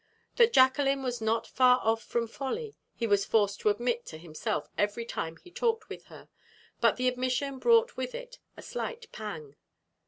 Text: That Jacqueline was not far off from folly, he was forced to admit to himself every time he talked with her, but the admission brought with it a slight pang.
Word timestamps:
That 0.37 0.51
Jacqueline 0.51 1.03
was 1.03 1.21
not 1.21 1.45
far 1.45 1.79
off 1.83 2.01
from 2.03 2.27
folly, 2.27 2.75
he 2.95 3.05
was 3.05 3.23
forced 3.23 3.59
to 3.59 3.69
admit 3.69 4.03
to 4.07 4.17
himself 4.17 4.67
every 4.75 5.05
time 5.05 5.37
he 5.37 5.51
talked 5.51 5.89
with 5.89 6.05
her, 6.05 6.27
but 6.79 6.97
the 6.97 7.07
admission 7.07 7.59
brought 7.59 7.97
with 7.97 8.15
it 8.15 8.39
a 8.57 8.63
slight 8.63 9.11
pang. 9.11 9.57